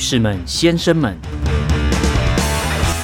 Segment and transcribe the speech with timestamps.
[0.00, 1.14] 士们、先生们，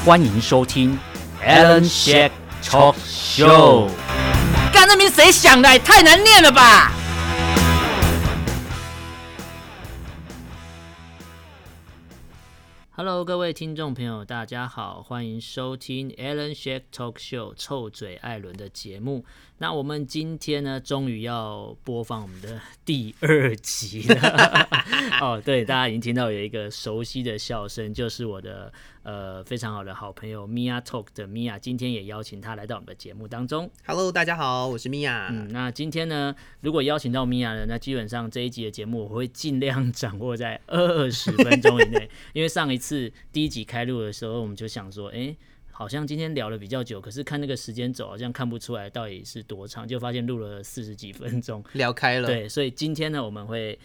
[0.03, 0.99] 欢迎收听
[1.45, 2.31] Alan Shake
[2.63, 3.91] Talk Show。
[4.73, 5.79] 干，那名谁想的？
[5.81, 6.91] 太难念了吧
[12.93, 19.27] ！Hello，各位听众朋友，大家好，欢迎收听 Alan Shake Talk Show 臭嘴艾伦的节目。
[19.59, 24.69] 那我们今天呢，终于要播放我们的第二集了。
[25.23, 28.71] 哦，对，大家已经听到有一个熟悉的笑声，就是我的
[29.03, 33.71] 呃非常好的好朋友 Mia Talk 的 Mia，今天也邀请她来到我们的节目当中。
[33.87, 35.29] Hello，大家好，我是 Mia。
[35.31, 45.35] 嗯，那今天呢，如果邀请到 Mia 呢，那基本上这一集的节目我会尽量掌握在二十分钟以内，因为上一次第一集开录的时候，我们就想说，哎，
[45.77, 52.27] 好像今天聊了比较久，可是看那个时间轴，好像看不出来到底是多长，就发现录了四十几分钟， 聊开了。
[52.27, 53.79] 对，所以今天呢，我们会。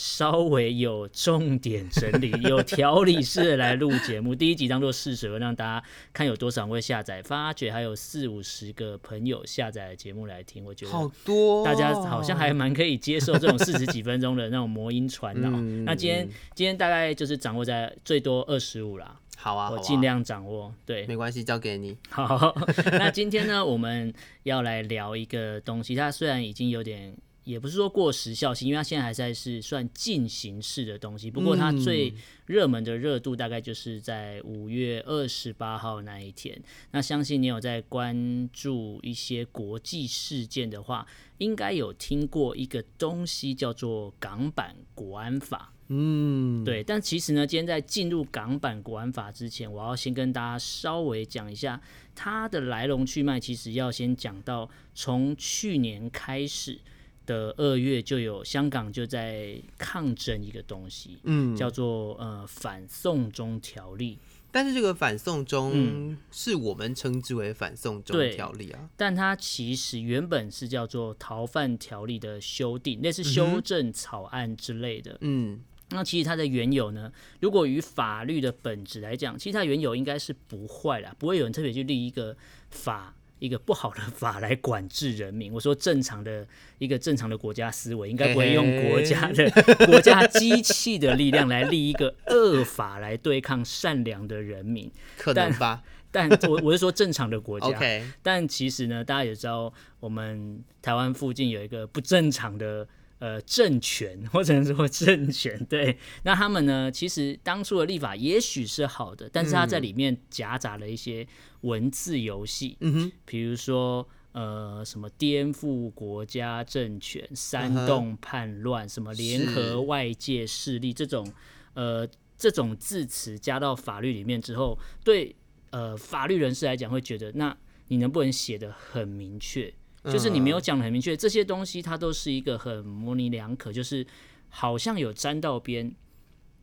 [0.00, 4.32] 稍微有重点整理、有条理式的来录节目。
[4.36, 15.50] 第一集当做试水，让大家看有多少人会下载，发觉还有四五十个朋友下载节目来听，我觉得好多，大家好像还蛮可以接受这种四十几分钟的那种魔音传导。
[15.84, 19.17] 那今天今天大概就是掌握在最多二十五啦。
[19.40, 20.74] 好啊，我尽量掌握。
[20.84, 21.96] 对，没关系，交给你。
[22.10, 22.52] 好，
[22.92, 27.16] 那今天呢，我们要来聊一个东西，它虽然已经有点。
[27.44, 31.30] 也不是说过时效性，因为它现在还在是算进行式的东西。
[31.30, 32.12] 不过它最
[32.44, 36.60] 热门的热度大概就是在五月二十八号那一天。
[36.90, 41.06] 那相信你有在关注一些国际事件的话，
[41.38, 45.72] 应该有听过一个东西叫做港版国安法。
[45.88, 46.82] 嗯，对。
[46.82, 51.80] 但其实呢，今天在进入港版国安法之前，我要先跟大家稍微讲一下
[52.14, 53.40] 它的来龙去脉。
[53.40, 56.78] 其实要先讲到从去年开始。
[57.26, 64.18] 的二月就有香港就在抗争一个东西，嗯，叫做呃反送中条例。
[64.50, 75.18] 但是这个反送中是我们称之为反送中条例啊，但它其实原本是叫做逃犯条例的修订，那是修正草案之类的。
[75.20, 75.60] 嗯，
[75.90, 82.36] 那其实它的缘由呢，如果与法律的本质来讲，其实它缘由应该是不坏啦，不会有人特别去立一个
[82.70, 83.14] 法。
[83.40, 86.44] 一个不好的法来管制人民，我说正常的
[86.78, 89.48] 一个正常的国家思维，应该不会用国家的
[89.86, 95.84] 国家机器的力量来立一个恶法来对抗善良的人民，可能吧？
[96.10, 97.78] 但我我是说正常的国家，
[98.24, 102.88] 但其实呢，大家也知道，我们台湾附近有一个不正常的。
[103.18, 106.90] 呃，政权 或者是说政权，对，那他们呢？
[106.90, 111.26] 其实当初的立法也许是好的，但是他在里面夹杂了一些
[111.62, 121.28] 文字游戏，嗯哼，比如说呃，什么颠覆国家政权、煽动叛乱、什么联合外界势力这种
[121.74, 122.06] 呃
[122.36, 125.34] 这种字词加到法律里面之后，对
[125.70, 127.56] 呃法律人士来讲会觉得，那
[127.88, 129.74] 你能不能写的很明确？
[130.12, 134.06] 就是你没有讲的很明确，这些东西它都是一个很模棱两可，就是
[134.48, 135.94] 好像有沾到边，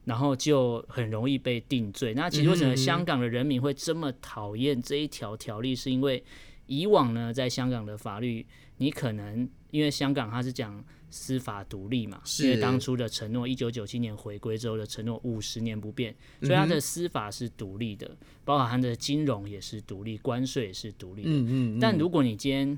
[0.05, 2.13] 然后就很容易被定罪。
[2.13, 5.75] 那其实为什么香港的人民会这么讨厌这一条条例？
[5.75, 6.23] 是因为
[6.67, 8.45] 以往呢，在香港的法律，
[8.77, 21.79] 你可能因为香港它是讲司法独立嘛，因为当初的承诺，一九九七年回归之后的承诺五十年不变，所以它的司法是独立的，包括它的金融也是独立，关税也是独立的。
[21.79, 22.77] 但如果你今天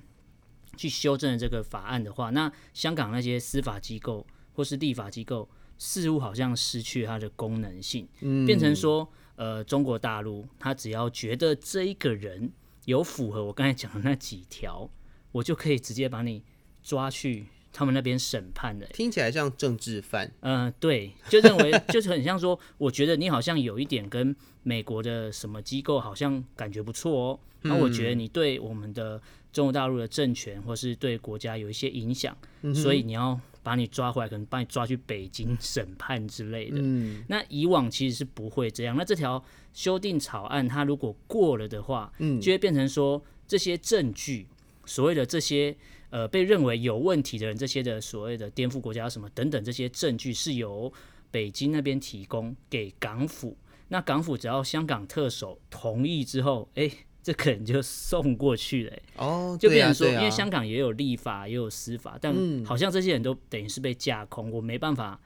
[0.78, 12.52] 去修正这个法案的话，那香港那些司法机构或是立法机构似乎好像失去它的功能性，嗯、变成说，呃，中国大陆他只要觉得这一个人
[12.86, 14.90] 有符合我刚才讲的那几条，
[15.32, 16.44] 我就可以直接把你
[16.82, 18.88] 抓去他们那边审判的。
[18.88, 20.32] 听起来像政治犯。
[20.40, 29.22] 嗯、呃，对，就认为 就是很像说，我觉得你好像有一点跟美国的什么机构好像感觉不错哦，那我觉得你对我们的。
[29.54, 36.78] 中国大陆的政权或是对国家有一些影响，嗯、所以你要把你抓回来，可能把你抓去北京 审判之类的。
[36.80, 38.96] 嗯、那以往其实是不会这样。
[38.96, 39.44] 那这条
[39.74, 44.46] 修订草案，它如果过了的话，嗯、就会变成说这些证据，
[44.86, 45.76] 所谓的这些
[46.12, 50.94] 呃被认为有问题的人，这些的所谓的颠覆国家什么等等这些证据，是由
[51.32, 53.58] 北京那边提供给港府。
[53.88, 56.98] 那港府只要香港特首同意之后，哎、欸。
[57.28, 62.34] 这可能就送过去了，哦，就变成说，因为香港也有立法，也有司法，但
[62.64, 65.20] 好像这些人都等于是被架空，我没办法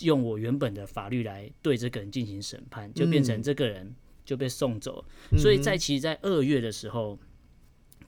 [0.00, 3.94] 用我原本的法律来对这个人进行审判，就变成这个人
[4.24, 5.04] 就被送走。
[5.38, 7.16] 所以在其实，在二月的时候，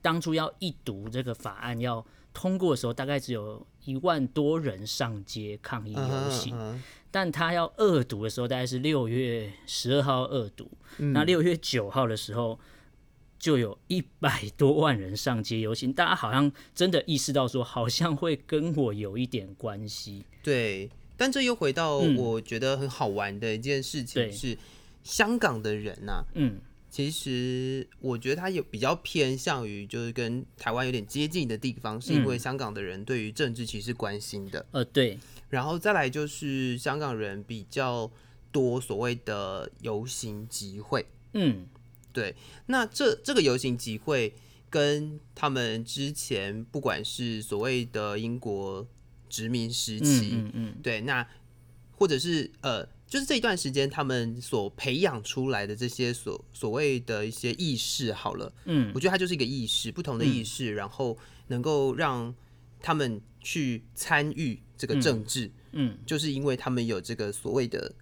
[0.03, 6.57] 当初要一读这个法案要通过的时候，大概只有一万多人上街抗议游行。
[6.57, 6.79] Uh -huh, uh -huh.
[7.13, 10.69] 但他要二读的时候，大概是六月十二号二读。
[10.99, 12.59] 嗯、那六月九号的时候，
[13.39, 15.93] 就有一百多万人上街游行。
[15.93, 20.25] 大家好像真的意识到说，好像会跟我有一点关系。
[20.43, 24.59] 对，但这又回到我觉得很好玩的一件事情是，嗯、
[25.05, 26.59] 香港的人呐、啊，嗯，
[26.91, 34.65] 其实我觉得他有比较偏向于就是跟台湾有点接近的地方，是因为香港的人对于政治其实是关心的。
[34.73, 35.19] 呃，对。
[35.49, 38.11] 然后再来就是香港人比较
[38.53, 41.67] 多所谓的游行集会，嗯，
[42.13, 42.35] 对。
[42.67, 44.35] 那这这个游行集会
[44.71, 48.87] 跟他们之前不管是所谓的英国
[49.29, 51.27] 殖民时期，嗯嗯，嗯，对，那
[51.93, 61.19] 或者是呃，就是这一段时间他们所培养出来的这些所所谓的一些意识，好了，嗯，我觉得它就是一个意识，不同的意识，嗯，然后
[61.49, 62.35] 能够让
[62.81, 64.61] 他们去参与。
[64.79, 67.93] 这个政治，嗯，嗯，就是因为他们有这个所谓的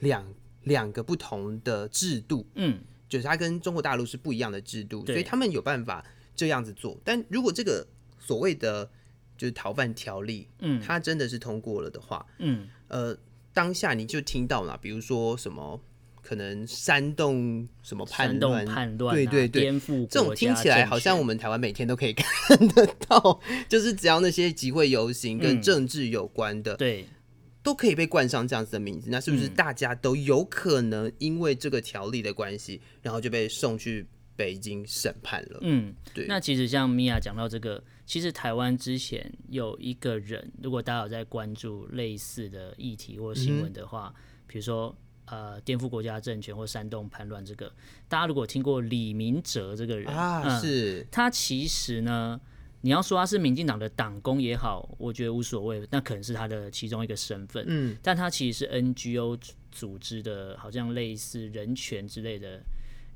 [0.00, 0.34] 两
[0.64, 2.80] 两个不同的制度，嗯，
[3.14, 6.98] 就是它跟中国大陆是不一样的制度，所以他们有办法这样子做。
[7.04, 7.86] 但如果这个
[8.18, 8.90] 所谓的
[9.38, 13.16] 就是逃犯条例，嗯，它真的是通过了的话，嗯，呃，
[13.52, 15.80] 当下你就听到了，比如说什么。
[16.26, 18.64] 可能煽动什么叛乱？
[18.64, 23.38] 叛乱、啊，对对对，颠覆这种听起来好像我们台湾每天都可以 看得到，
[23.68, 27.06] 就是只要那些集会游行跟政治有关的，嗯、对，
[27.64, 29.10] 都可以被冠上这样子的名字。
[29.10, 34.06] 那是不是大家都有可能因为这个条例的关系，然后就被送去
[34.36, 35.58] 北京审判了？
[35.62, 36.26] 嗯，对。
[36.28, 44.14] 那其实像米娅讲到这个，其实台湾之前有一个人，如果大家有在关注类似的议题或新闻的话，
[44.46, 44.96] 比、嗯、如说。
[45.26, 47.72] 呃，颠覆国家政权或煽动叛乱，这个
[48.08, 52.38] 大家如果听过李明哲这个人啊，嗯、是他其实呢，
[52.84, 57.64] 你要说他是民进党的党工也好，我觉得无所谓，那可能是他的其中一个身份。
[57.66, 59.38] 嗯，但他其实是 NGO
[59.72, 62.62] 组织的，好像类似人权之类的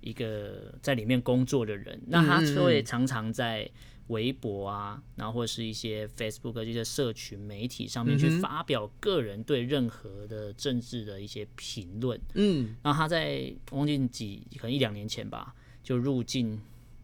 [0.01, 3.71] 一个在里面工作的人，那他会常常在。
[4.09, 12.19] 微博啊，然后或是一些 Facebook 这些社群媒体上面去发表个人对任何的政治的一些评论。
[12.33, 16.59] 嗯，然后他在忘记几可能一两年前吧，就入境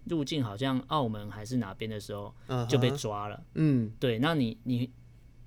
[0.06, 2.34] 入境好像澳门还是哪边的时候
[2.68, 3.42] 就被抓了。
[3.54, 4.90] 嗯，对，那你你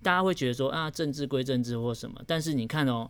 [0.01, 3.09] 大家会觉得说啊，政治归政治或什么，但是你看哦。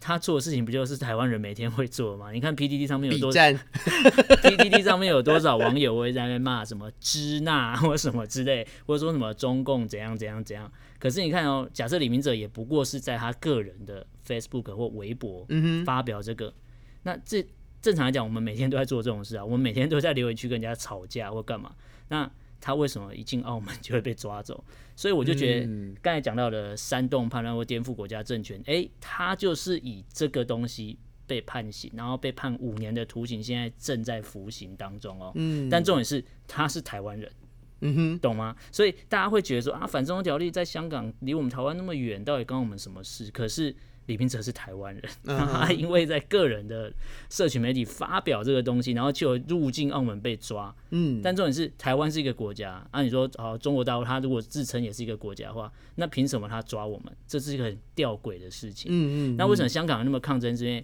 [0.00, 2.30] 他做的事情不就是台湾人每天会做吗？
[2.30, 3.40] 你看 P D D 上面有多少，
[4.44, 10.70] P D D 上面有多少网友会在那边骂什么支那或什么之类，或者说什么中共怎样怎样怎样。
[11.00, 15.44] 可是你看哦，假设李明哲也不过是在他个人的 Facebook 或微博
[15.84, 16.54] 发表这个，嗯、
[17.02, 17.44] 那这
[17.88, 21.74] 正常来讲，我们每天都在做这种事啊，我们每天都在留言区跟人家吵架或干嘛。
[22.08, 22.30] 那
[22.60, 24.62] 他为什么一进澳门就会被抓走？
[24.94, 35.32] 所以我就觉得，刚才讲到的煽动叛乱或颠覆国家政权，哎，他就是以这个东西被判刑，然后被判五年的徒刑，现在正在服刑当中哦。
[35.36, 37.32] 嗯，但重点是他是台湾人，
[37.80, 38.54] 嗯哼，懂吗？
[38.72, 43.30] 所以大家会觉得说啊，反送中条例在香港离我们台湾那么远，到底关我们什么事？
[43.30, 43.74] 可是。
[44.08, 46.90] 李明哲是台湾人，他因为在个人的
[47.28, 50.74] 社群媒体发表这个东西，然后就入境澳门被抓。
[50.92, 57.14] 嗯，但重点是台湾是一个国家，按、啊、你说，好，中国大陆他如果自称也是一个国家的话，那凭什么他抓我们？
[57.26, 58.90] 这是一个很吊诡的事情。
[58.90, 59.36] 嗯嗯。
[59.36, 60.56] 那为什么香港人那么抗争？
[60.56, 60.82] 是因为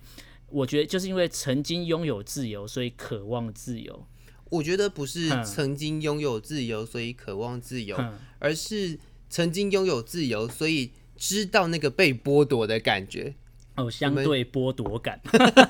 [0.51, 4.07] 我觉得就是因为曾经拥有自由，所以渴望自由。
[4.51, 7.97] 我觉得不是曾经拥有自由，所以渴望自由，
[8.39, 8.99] 而是
[9.29, 10.91] 曾经拥有自由，所以。
[11.17, 13.33] 知道那个被剥夺的感觉。
[13.77, 15.19] 哦，相对剥夺感，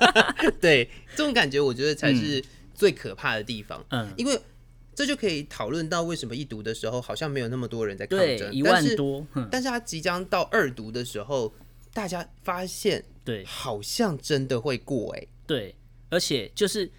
[0.58, 2.42] 对这种感觉，我觉得才是
[2.74, 3.84] 最可怕的地方。
[3.90, 4.40] 嗯，因为
[4.94, 11.52] 这就可以讨论到为什么一读的时候好像没有那么多人在抗争，一万多，但是，但是他即将到二读的时候，
[11.92, 15.76] 大家发现，对，好像真的会过哎，对，
[16.08, 16.90] 而且就是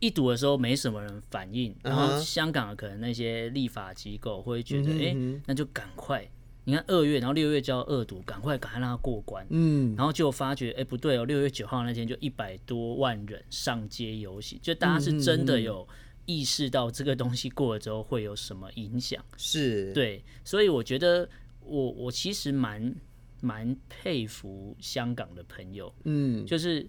[0.00, 6.28] 一读的时候没什么人反应，然后香港可能那些立法机构会觉得，哎、嗯欸，那就赶快。
[6.64, 9.44] 你看二月，然后六月就要二读，赶快赶快让他过关。
[9.48, 15.88] 嗯，然后就发觉，哎、欸，不对哦，六月九号那天就一百多万人上街游行，就大家是真的有
[16.26, 19.24] 意识到这个东西过了之后会有什么影响。
[19.38, 21.28] 是，对，所以我觉得
[21.62, 22.94] 我我其实蛮
[23.40, 26.86] 蛮佩服香港的朋友，嗯，就是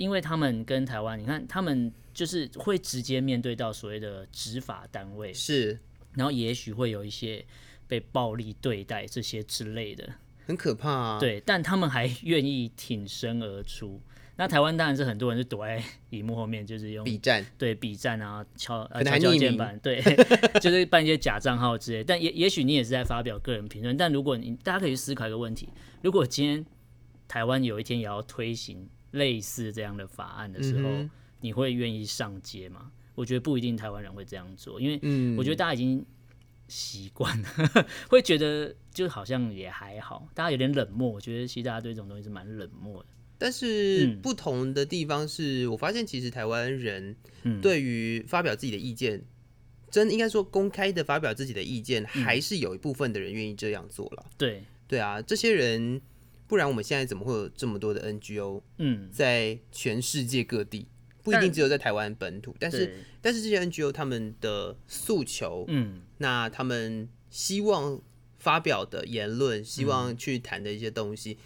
[0.00, 5.78] 因为他们跟台湾，你看他们就是会直接面对到所谓的执法单位，是，
[6.14, 7.44] 然后也许会有一些。
[7.90, 10.08] 被暴力对待这些之类的，
[10.46, 11.18] 很可怕啊。
[11.18, 14.00] 对，但他们还愿意挺身而出。
[14.36, 20.00] 那台湾当然是很多人是躲在荧幕后面，就是用 B 站，对 B 站啊，敲呃敲敲键盘，对，
[20.62, 22.04] 就是办一些假账号之类。
[22.04, 23.96] 但也也许你也是在发表个人评论。
[23.96, 25.68] 但如果你大家可以思考一个问题：
[26.02, 26.64] 如果今天
[27.26, 32.90] 台湾有一天也要推行类似这样的法案的时候，嗯、你会愿意上街吗？
[33.14, 36.04] 我觉得不一定，台湾人会这样做，因为我觉得大家已经
[36.68, 37.48] 习惯了，
[38.08, 41.08] 会觉得就好像也还好，大家有点冷漠。
[41.08, 43.08] 我觉得其实大家对这种东西是蛮冷漠的。
[43.36, 47.16] 但是不同的地方是，我发现其实台湾人
[47.62, 49.22] 对于发表自己的意见，
[49.90, 54.26] 真应该说公开的发表自己的意见，还是有一部分的人愿意这样做了。
[54.36, 56.00] 对对啊，这些人，
[56.50, 58.60] 不然我们现在怎么会有这么多的 NGO？
[58.78, 60.88] 嗯，在全世界各地，
[61.22, 62.92] 不一定只有在台湾本土，但是
[63.22, 68.02] 但是这些 NGO 他们的诉求，嗯，那他们希望
[68.36, 71.38] 发表的言论，希望去谈的一些东西。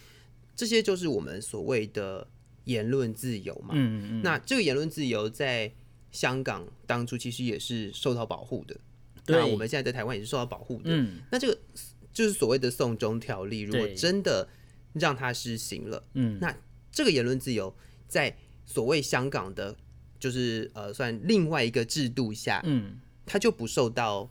[0.57, 2.27] 这些就是我们所谓的
[2.65, 3.75] 言论自由嘛。
[3.75, 4.23] 嗯嗯。
[4.23, 5.71] 那这个言论自由在
[6.13, 8.75] 香港当初其实也是受到保护的。
[9.27, 10.85] 那我们现在在台湾也是受到保护的。
[10.87, 11.21] 嗯。
[11.31, 11.59] 那这个
[12.11, 14.49] 就是所谓的送中条例，如果真的
[14.95, 16.53] 让它施行了，嗯，那
[16.91, 17.73] 这个言论自由
[18.09, 19.77] 在所谓香港的，
[20.19, 24.29] 就是呃，算另外一个制度下，嗯，它就不受到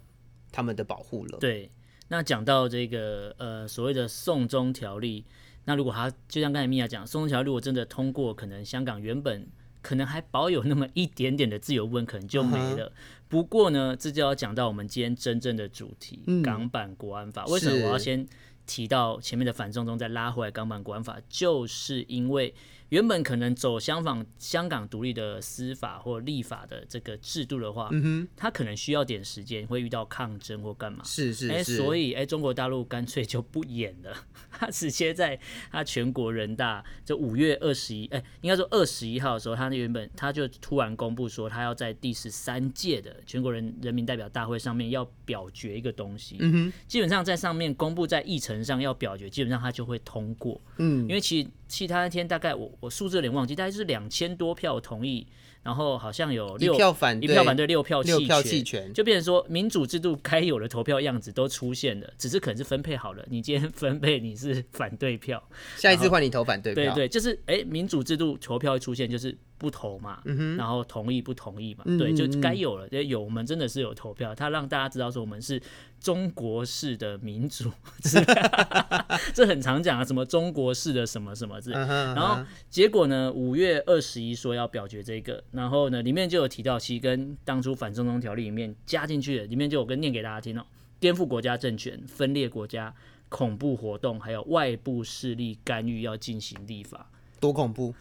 [0.51, 1.37] 他们的保护了。
[1.39, 1.69] 对。
[2.09, 5.25] 那讲到这个呃，所谓的送中条例。
[5.65, 9.47] 那如果他就像刚才米娅讲，送中条例如果真的通过，可能香港原本
[9.81, 12.89] 可能还保有那么一点点的自由部分，可能就没了。
[12.89, 12.93] Uh huh.
[13.29, 17.45] 不过呢，这就要讲到我们今天真正的主题——嗯、港版国安法。
[17.45, 18.27] 为什么我要先
[18.65, 21.19] 提到前面的反送中，再拉回来钢板管法？
[21.29, 22.53] 就是因为。
[22.93, 31.03] 原本可能走相反香港独立的司法或立法的这个制度的话，嗯哼，他可能需要点时间，会遇到抗争或干嘛？
[31.03, 34.15] 是是是，欸、所以哎、欸，中国大陆干脆就不演了，
[34.51, 35.39] 他直接在
[35.71, 51.49] 他全国人大就五月二十一，哎，应该说二十一号的时候，他原本他就突然公布说，他要在第十三届的全国人人民代表大会上面要表决一个东西，嗯哼，基本上在上面公布在议程上要表决，基本上他就会通过，嗯，因为其实。
[51.73, 55.25] 其他那天大概我我数字有点忘记，大概是两千多票同意，
[55.63, 63.25] 然后好像有六票反对，一票反对，六票弃权，六票弃权，就变成说民主制度该有的投票样子都出现了，只是可能是分配好了。
[63.27, 65.41] 你今天 分配你是反对票，
[65.75, 66.93] 下一次换你投反对票。
[66.93, 69.35] 对对，就是哎，民主制度投票会出现就是。
[69.57, 75.61] 不投嘛，嗯、然后同意不同意嘛，嗯、对，就该有了，有我们真的是有投票，他让大家知道说我们是
[75.99, 77.71] 中国式的民主，
[79.33, 90.65] 这很常讲啊，什么中国式的什么什么字，然后结果呢，五月二十一说要表决这个，然后呢，里面就有提到，其实跟当初反送中条例里面加进去的，里面就有跟念给大家听哦，
[90.99, 92.93] 颠覆国家政权、分裂国家、
[93.29, 97.95] 恐怖活动，还有外部势力干预要进行立法，多恐怖。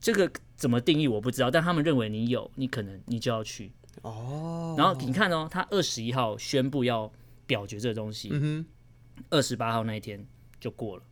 [0.00, 4.74] 这个怎么定义我不知道，但他们认为你有，你可能你就要去哦。
[4.78, 7.10] 然后你看哦，他二十一号宣布要
[7.46, 8.32] 表决这个东西，
[9.30, 10.26] 二十八号那一天
[10.60, 11.02] 就过了，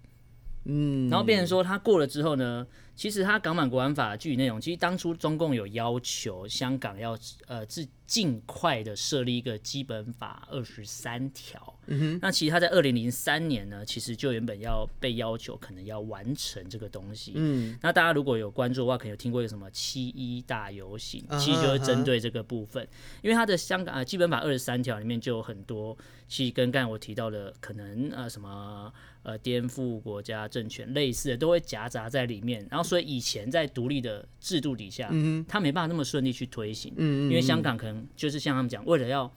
[0.64, 1.08] 嗯。
[1.08, 7.88] 然后变成说他过了之后呢，其实他港版国安法具体内容，其实当初中共有要求香港要呃自。
[8.12, 11.78] 尽快的设立一个基本法二十三条。
[11.86, 17.32] 嗯哼，那其实他在二零零三年呢，其实就原本要被要求可能要完成这个东西。
[17.34, 22.84] 嗯，那大家如果有关注的话，可能有听过有什么七一大游行，其实就是针对这个部分。
[22.84, 23.24] Uh uh.
[23.24, 25.96] 因为他的香港啊基本法二十三条里面就有很多，
[26.28, 32.66] 其实跟刚才我提到的可能呃什么呃颠覆国家政权类似的，都会夹杂在里面。
[32.70, 36.92] 然后所以以前在独立的制度底下，嗯哼，他没办法那么顺利去推行。
[36.96, 38.06] 嗯，因为香港可能。
[38.16, 39.32] 就是像他们讲，为了要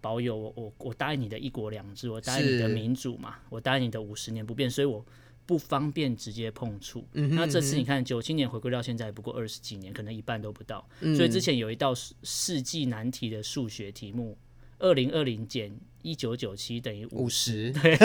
[0.00, 5.04] 保有我我我答应你的一国两制，我答应你的民主嘛，我答应你的五十年不变，所以我
[5.46, 7.04] 不方便直接碰触。
[7.12, 10.88] 嗯、哼那这次你看，九七年回归到现在不过二十几年，可能一半都不到。
[11.00, 11.92] 嗯、所以之前有一道
[12.22, 14.38] 世纪难题的数学题目，
[14.78, 17.96] 二零二零减一九九七等于五十， 对，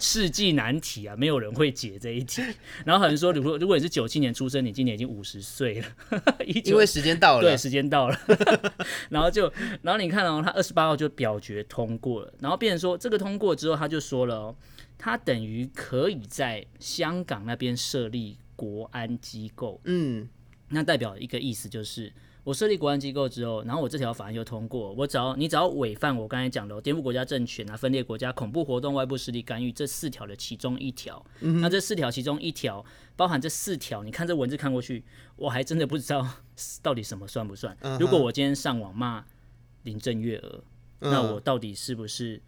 [0.00, 2.42] 世纪难题啊，没有人会解这一题。
[2.84, 5.86] 然后很多人说，如果如果你是九七年出生，你今年已经五十岁了，
[6.64, 8.18] 因为时间到了，对，时间到了。
[9.10, 14.56] 然后就，然后你看哦，他二十八号就表决通过了，然后变成说这个通过之后，他就说了哦，
[14.98, 20.28] 他等于可以在香港那边设立国安机构，嗯，
[20.68, 22.12] 那代表一个意思就是。
[22.44, 24.92] 我设立国安机构之后，然后我这条法案就通过。
[24.92, 32.84] 我只要你只要违反我刚才讲的颠覆国家政权啊、分裂国家、恐怖活动、外部势力干预这四条的其中一条，嗯、那这四条其中一条
[33.16, 35.02] 包含这四条，你看这文字看过去，
[35.36, 36.28] 我还真的不知道
[36.82, 37.74] 到底什么算不算。
[37.80, 37.98] Uh huh.
[37.98, 39.24] 如果我今天上网骂
[39.84, 40.62] 林郑月娥，
[41.00, 42.42] 那我到底是不是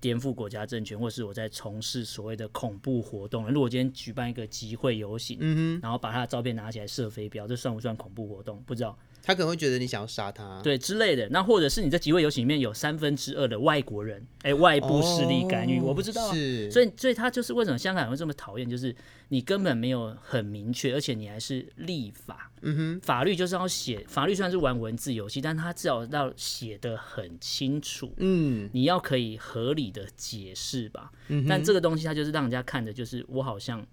[0.00, 3.48] 颠覆国家政权，或是我在从事所谓的恐怖活动。
[3.48, 5.38] 如果今天举办一个集会游行，
[5.80, 8.60] 然后把他的照片拿起来射飞镖，这算不算恐怖活动？
[8.66, 8.98] 不知道。
[9.22, 11.28] 他可能会觉得你想要杀他，对之类的。
[11.28, 16.32] 那或者是你在集会游行里面有三分之二的外国人，哎，外部势力干预，哦、我不知道。
[16.32, 18.94] 是，所以所以他就是为什么香港人会这么讨厌，就是
[19.28, 22.50] 你根本没有很明确，而且你还是立法。
[22.62, 28.12] 嗯哼，法律就是要写，法律虽然是玩文字游戏，但他至少要写的很清楚。
[28.18, 31.10] 嗯，你要可以合理的解释吧。
[31.28, 33.86] 嗯，但这个东西它就是让人家看着就是我好像。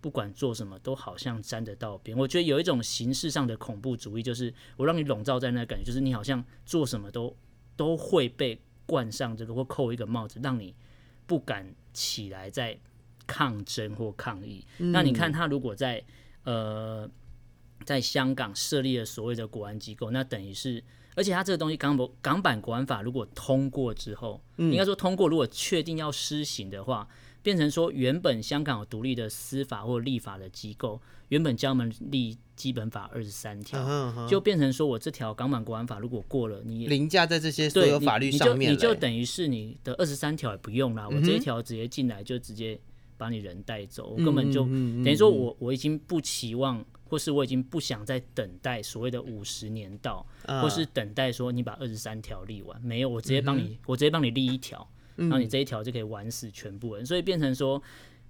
[0.00, 7.36] 不管做什么都好像沾得到边，我觉得有一种形式上的恐怖主义，就是我让你笼罩在那感觉，就是你好像做什么都
[7.76, 10.74] 都会被冠上这个或扣一个帽子，让你
[11.26, 12.78] 不敢起来再
[13.26, 14.64] 抗争或抗议。
[14.78, 16.02] 嗯、那你看他如果在
[16.44, 17.08] 呃
[17.84, 20.82] 在香港设立了所谓的国安机构，那等于是，
[21.14, 27.08] 而且它这个东西港版港版国安法如果通过之后，嗯、应该说通过，如果确定要施行的话。
[27.42, 34.28] 变成说，原本香港有独立的司法或立法的机构，原本教我们立基本法二十三条，uh uh.
[34.28, 42.78] 就变成说我这条港版国安法如果过了，你凌驾在这些所有法律上面，你就，你就等于是你的二十三条也不用了，我这一条直接进来就直接
[43.16, 50.62] 把你人带走，我根本就等于说我我已经不期望，或是我已经不想再等待所谓的五十年到，uh.
[50.62, 53.78] 或是等待说你把二十三条立完，没有，我直接帮你，uh.
[53.86, 54.88] 我直接帮你立一条。
[55.16, 57.82] 然后你这一条就可以玩死全部人，所以变成说，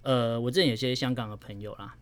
[0.03, 1.95] 呃，我之前有些香港的朋友啦，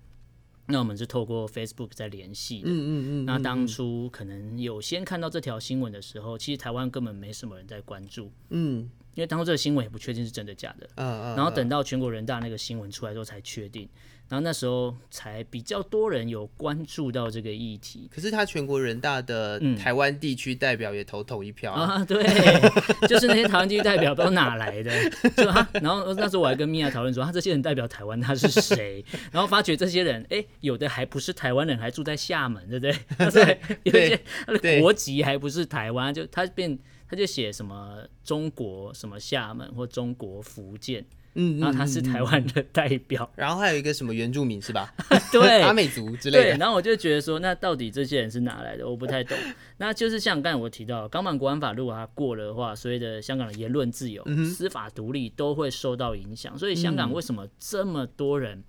[0.66, 2.70] 那我们是透过 Facebook 在联系的。
[2.70, 2.72] 嗯。
[2.72, 8.32] 嗯嗯，那当初可能有先看到这条新闻的时候，其实台湾根本没什么人在关注。
[8.48, 8.88] 嗯。
[9.18, 10.88] 因为当初这个新闻也不确定是真的假的。
[10.94, 11.36] 嗯嗯。
[11.36, 13.88] 然后等到全国人大那个新闻出来之后才确定。
[14.28, 22.22] 然后那时候才比较多人有关注到这个议题，可是他全国人大的台湾地区代表也投同一票啊，嗯、啊对，
[23.08, 25.10] 就是那些台湾地区代表都哪来的？
[25.34, 29.02] 就他，然后那时候我还跟米娅讨论说，他这些人代表台湾他是谁？
[29.32, 33.30] 然后发觉这些人，哎，有的还不是台湾人，还住在厦门，对不对？
[33.32, 41.04] 对，有一些他的国籍还不是台湾，就他变他就写什么中国什么厦门或中国福建。
[41.34, 44.92] 嗯，然后他是台湾的代表， 然后还有一个什么原住民是吧？
[45.30, 46.44] 对，阿美族之类的。
[46.44, 48.88] 对，然后我就觉得说，那到底这些人是哪来的？
[48.88, 49.38] 我不太懂。
[49.78, 56.58] 那就是像刚才我提到，港版国安法如果它过了的话，所谓的香港的言论自由、嗯、司法独立都会受到影响。
[56.58, 58.58] 所以香港为什么这么多人？
[58.58, 58.64] 嗯、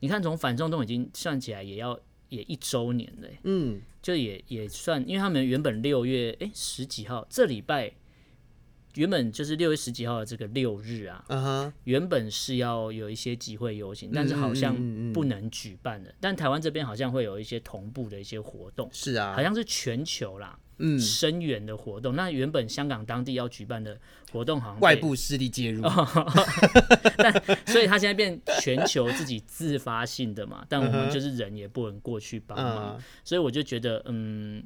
[0.00, 7.92] 你看，从反送中已经算起来也要也一周年嘞，嗯，就也也算，因为他们原本六月哎十几号这礼拜。
[8.96, 11.72] 原本就是六月十几号的这个六日啊，uh huh.
[11.82, 14.72] 原本是要有一些集会游行，但是好像
[15.12, 16.10] 不能举办的。
[16.10, 22.14] 嗯嗯嗯，但台湾这边好像会有一些同步的一些活动，是啊，好像是全球啦，嗯，声援的活动。
[22.16, 23.98] 那原本香港当地要举办的
[24.32, 25.82] 活动，好像外部势力介入，
[27.16, 27.32] 但
[27.66, 30.64] 所以他现在变全球自己自发性的嘛。
[30.68, 33.02] 但我们就是人也不能过去帮忙，uh.
[33.24, 34.64] 所以我就觉得，嗯，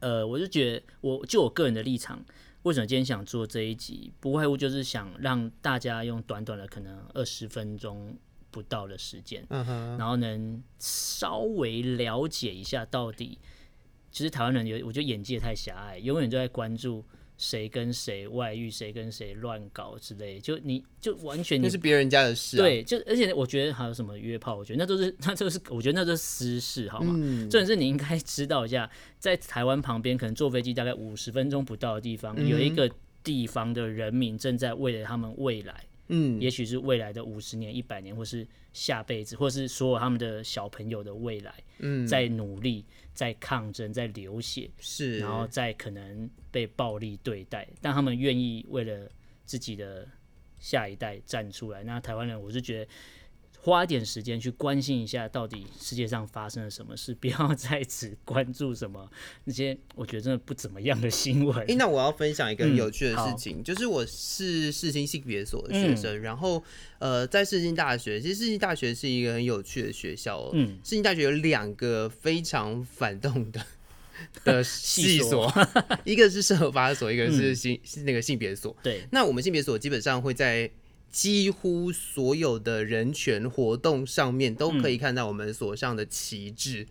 [0.00, 2.24] 呃，我就觉得，我就我个人的立场。
[2.64, 4.10] 为什么今天想做这一集？
[4.20, 8.16] 不外乎就是想让大家用短短的可能二十分钟
[8.50, 13.38] 不到的时间，然后能稍微了解一下到底，
[14.14, 17.04] 其实台湾人有，我觉得眼界太狭隘，永远都在关注。
[17.36, 22.62] 谁跟谁外遇，谁跟谁乱搞之类，就你就完全那是别人家的事，啊。
[22.62, 27.12] 对，就而且我觉得还有什么约炮，我觉得那都是那都是我觉得那都是私事，好吗？
[27.18, 32.88] 嗯，重点是你应该知道一下，在台湾旁边，可能坐飞机大概五十分钟不到的地方，嗯、有一个
[33.24, 35.74] 地方的人民正在为了他们未来，
[36.08, 42.84] 嗯，也许是未来的五十年、一百年，或是下辈子，或是所有他们的小朋友的未来，嗯，在努力。
[43.14, 49.08] 在抗争，在流血，是，然后在可能被暴力对待，但他们愿意为了
[49.44, 50.04] 自己的
[50.58, 51.84] 下一代站出来。
[51.84, 52.90] 那台湾人，我是觉得。
[53.64, 59.10] 花一点时间去关心一下，到底世界上发生了什么事，不要再只 关注什么
[59.44, 61.56] 那些我觉得真的不怎么样的新闻。
[61.60, 66.62] 哎、欸，那我要分享一个很有趣的事情，嗯、就是我是世新性别所的学生，嗯、然后
[66.98, 70.50] 呃，在世新大学，其实世新大学是一个很有趣的学校哦。
[70.52, 73.64] 嗯，世新大学有两个非常反动的
[74.44, 75.50] 的系 所，
[76.04, 78.76] 一个是社合法所，一个是性那个性别所。
[78.82, 80.70] 对，那我们性别所基本上会在。
[81.14, 86.84] 几乎所有的人权活动上面都可以看到我们所上的旗帜。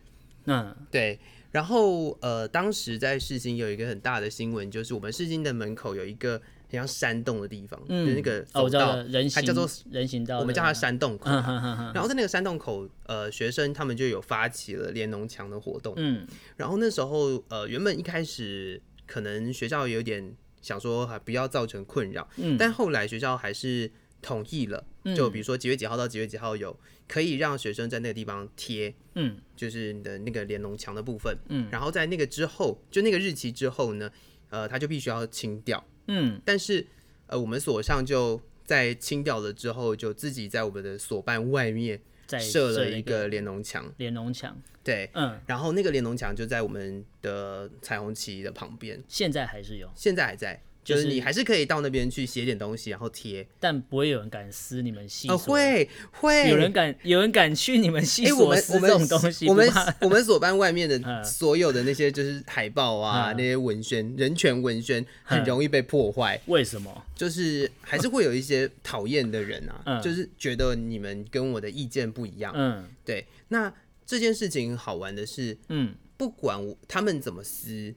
[0.46, 1.20] 嗯，对。
[1.52, 11.30] 然后呃，当时在世新有一个很大的新闻，就是我们世新的门口有一个很像山洞的地方，嗯、就那个走道，哦、它叫做人行道，我们叫它山洞口。
[11.30, 15.94] 然后在那个山洞口，呃，学生他们就有发起了连农墙的活动。
[15.98, 20.34] 嗯，然后那时候呃，原本一开始可能学校有点。
[20.64, 22.26] 想说还不要造成困扰。
[22.38, 23.92] 嗯，但后来学校还是
[24.24, 24.84] 同意了，
[25.16, 26.76] 就比如说几月几号到几月几号有
[27.08, 34.10] 可以让学生在那个地方贴，嗯，就是你的那个连龙墙的部分，嗯，然后在那个之后，就那个日期之后呢，
[34.50, 36.88] 呃，他就必须要清掉，嗯，但是
[37.28, 42.02] 呃，我们所上就在清掉了之后，就自己在我们的所办外面。
[42.40, 56.50] 设了一个连龙墙，连龙墙，对，嗯，然后那个连龙墙就在我们的彩虹旗的旁边，现在还是有，现在还在，就是你还是可以到那边去写点东西，然后贴，但不会有人敢撕你们系所，会会。
[56.50, 59.70] 有人敢有人敢去你们系所撕这种东西，我们
[60.02, 67.06] 我们所班外面的所有的那些就是海报啊，那些文宣，人权文宣很容易被破坏，为什么？
[67.16, 72.52] 就是还是会有一些讨厌的人啊，嗯、就是觉得你们跟我的意见不一样。
[72.56, 73.26] 嗯，对。
[73.48, 73.72] 那
[74.06, 77.94] 这件事情好玩的是，嗯，不管他们怎么撕，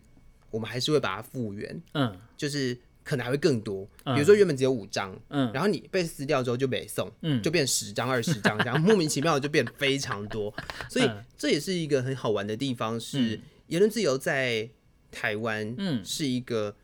[0.56, 1.82] 我们还是会把它复原。
[1.92, 3.86] 嗯，就是可能还会更多。
[4.04, 10.52] 比如说原本只有五张，嗯，然后你被撕掉之后就没送，嗯，就变十张、二十张，这样 莫名其妙的就变非常多。
[10.88, 13.38] 所以这也是一个很好玩的地方，是
[13.68, 14.68] 言论自由在
[15.10, 16.74] 台湾，嗯，是一个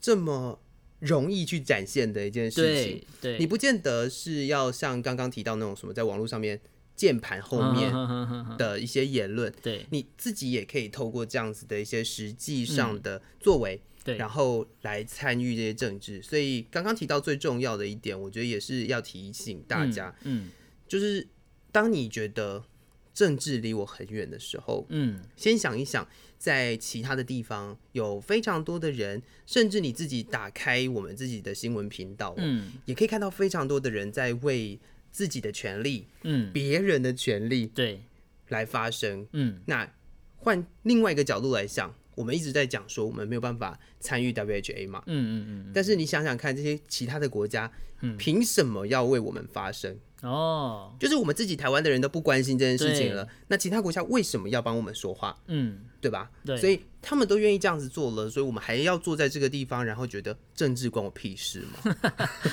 [0.00, 0.58] 这么。
[1.02, 6.60] 容易去展现的一件事情，对，对，你不见得是要像刚刚提到那种什么，在网络上面
[6.94, 7.92] 键盘后面
[8.56, 16.22] 的一些言论，对，你自己也可以透过这样子的一些实际上的作为，对，然后来参与这些政治。
[16.22, 20.50] 所以刚刚提到最重要的一点，我觉得也是要提醒大家，嗯，
[20.86, 21.26] 就是
[21.70, 22.64] 当你觉得
[23.12, 26.06] 政治离我很远的时候，嗯，先想一想。
[26.42, 34.76] 在其他的地方有非常多的人，甚至你自己打开我们自己的新闻频道，嗯，也可以看到非常多的人在为
[35.12, 38.00] 自己的权利，嗯，别人的权利，对，
[38.48, 39.60] 来发声，嗯。
[39.66, 39.88] 那
[40.36, 45.72] 换另外一个角度来想，我们一直在讲说我们没有办法参与 WHA 嘛，嗯嗯嗯。
[45.72, 47.70] 但是你想想看，这些其他的国家，
[48.02, 49.96] 嗯，凭什么要为我们发声？
[50.22, 55.36] 哦，就是我们自己台湾的人都不关心这件事情了，那其他国家为什么要帮我们说话？
[55.48, 56.30] 嗯，对吧？
[56.44, 61.96] 对，所以他们都愿意这样子做了，所以我们还要坐在这个地方，然后觉得政治关我屁事吗？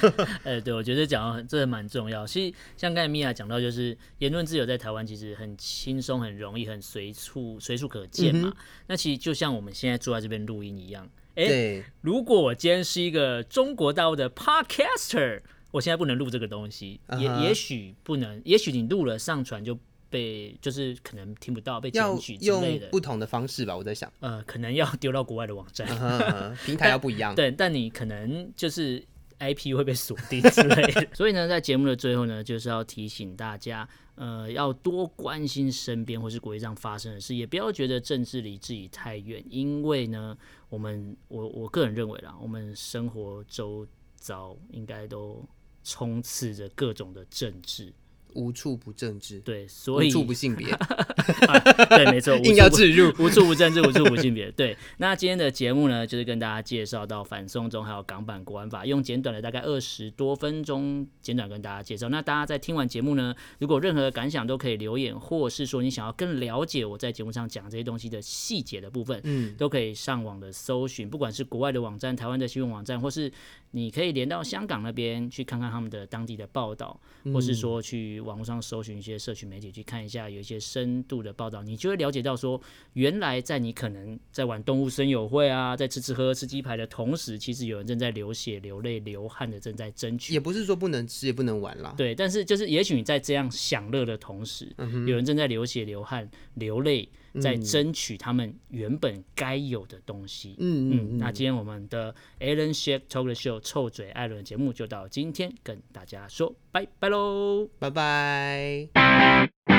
[0.45, 2.25] 哎、欸，对，我觉得讲到这蛮重要。
[2.25, 8.49] 其实像刚才米娅讲到，就是言论自由在台湾其实很轻松、很容易、很随处随处可见嘛。
[8.49, 11.07] 嗯、那其实就像我们现在坐在这边录音一样，
[11.39, 15.41] 哎、欸，对如果我今天是一个中国大陆的 Podcaster。
[15.71, 17.19] 我现在不能录这个东西，uh huh.
[17.19, 19.77] 也也许不能，也许你录了上传就
[20.09, 22.85] 被，就是可能听不到，被检举之类的。
[22.85, 24.11] 用不同的方式吧，我在想。
[24.19, 26.65] 呃，可能要丢到国外的网站，uh huh.
[26.65, 27.35] 平台要不一样。
[27.37, 29.05] 对，但你可能就是
[29.39, 31.07] IP 会被锁定之类的。
[31.15, 40.37] 所以呢，在节目的最后呢，就是要提醒大家，呃，要多关心身边或是国际上发生的事，也不要觉得政治离自己太远，因为呢，
[40.69, 45.43] 我们我我个人认为啦，我们生活周遭应该都。
[45.81, 47.91] 充斥着各种的政治。
[48.33, 50.69] 无处不政治，对，所以无处不性别，
[51.47, 54.77] 啊，对，没错， 硬要置入， 无处不政治，无处不性别，对。
[54.97, 62.09] 那今天的节目呢，就是跟大家介绍到反送中还有港版国安法，用简短的大概二十多分钟，简短跟大家介绍。
[62.09, 73.31] 那大家在听完节目呢，如果任何的感想都可以留言，或是说你想要更了解我在节目上讲这些东西的细节的部分，嗯，都可以上网的搜寻，不管是国外的网站、台湾的新闻网站，或是
[73.71, 76.99] 你可以连到香港那边去看看他们的当地的报道，
[77.33, 78.19] 或是说去。
[78.29, 82.61] 网络上搜寻一些社群媒体，去看一下有一些深度的报道，你就会了解到说，
[82.93, 90.33] 原来在你可能在玩动物森友会啊，在吃吃喝喝吃鸡排的同时，其实有人正在流血、流泪、流汗的正在争取。
[90.33, 91.93] 也不是说不能吃也不能玩啦。
[91.97, 97.07] 对，但是就是也许你在这样享乐的同时，嗯、有人正在流血、流汗、流泪，
[97.41, 100.55] 在争取他们原本该有的东西。
[100.59, 109.78] 嗯嗯，嗯，那今天我们的 Alan Shake Talk the Show 臭嘴艾伦节目就到今天，跟大家说拜拜喽，拜拜。